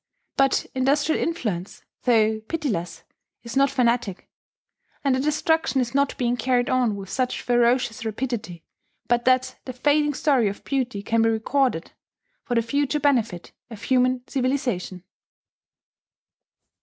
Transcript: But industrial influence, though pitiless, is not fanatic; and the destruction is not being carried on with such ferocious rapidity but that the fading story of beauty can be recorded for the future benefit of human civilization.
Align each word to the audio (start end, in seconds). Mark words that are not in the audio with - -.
But 0.35 0.65
industrial 0.73 1.21
influence, 1.21 1.83
though 2.05 2.39
pitiless, 2.39 3.03
is 3.43 3.55
not 3.55 3.69
fanatic; 3.69 4.27
and 5.03 5.13
the 5.13 5.19
destruction 5.19 5.79
is 5.79 5.93
not 5.93 6.17
being 6.17 6.35
carried 6.37 6.71
on 6.71 6.95
with 6.95 7.07
such 7.07 7.39
ferocious 7.43 8.03
rapidity 8.03 8.63
but 9.07 9.25
that 9.25 9.59
the 9.65 9.73
fading 9.73 10.15
story 10.15 10.47
of 10.49 10.63
beauty 10.63 11.03
can 11.03 11.21
be 11.21 11.29
recorded 11.29 11.91
for 12.43 12.55
the 12.55 12.63
future 12.63 12.99
benefit 12.99 13.51
of 13.69 13.83
human 13.83 14.27
civilization. 14.27 15.03